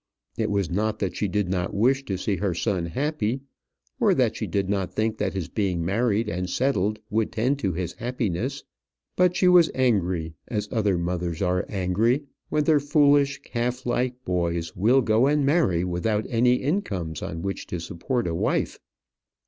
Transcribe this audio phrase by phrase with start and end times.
[0.35, 3.41] It was not that she did not wish to see her son happy,
[3.99, 7.73] or that she did not think that his being married and settled would tend to
[7.73, 8.63] his happiness;
[9.15, 14.75] but she was angry, as other mothers are angry, when their foolish, calf like boys
[14.75, 18.79] will go and marry without any incomes on which to support a wife.